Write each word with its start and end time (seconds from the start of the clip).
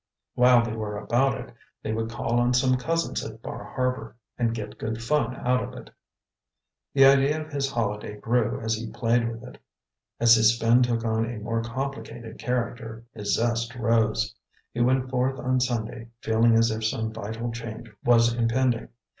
While 0.33 0.63
they 0.65 0.73
were 0.75 0.97
about 0.97 1.37
it, 1.39 1.53
they 1.83 1.93
would 1.93 2.09
call 2.09 2.39
on 2.39 2.55
some 2.55 2.75
cousins 2.75 3.23
at 3.23 3.43
Bar 3.43 3.63
Harbor 3.63 4.15
and 4.35 4.55
get 4.55 4.79
good 4.79 4.99
fun 5.03 5.35
out 5.35 5.61
of 5.63 5.73
it. 5.75 5.91
The 6.95 7.05
idea 7.05 7.39
of 7.39 7.51
his 7.53 7.69
holiday 7.69 8.15
grew 8.19 8.59
as 8.61 8.73
he 8.73 8.89
played 8.89 9.29
with 9.31 9.43
it. 9.43 9.59
As 10.19 10.33
his 10.33 10.55
spin 10.55 10.81
took 10.81 11.05
on 11.05 11.27
a 11.27 11.37
more 11.37 11.61
complicated 11.61 12.39
character, 12.39 13.05
his 13.13 13.35
zest 13.35 13.75
rose. 13.75 14.33
He 14.73 14.81
went 14.81 15.07
forth 15.11 15.37
on 15.37 15.59
Sunday 15.59 16.07
feeling 16.19 16.55
as 16.55 16.71
if 16.71 16.83
some 16.83 17.13
vital 17.13 17.51
change 17.51 17.91
was 18.03 18.33
impending. 18.33 18.87